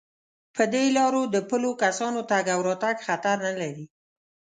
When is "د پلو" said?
1.33-1.71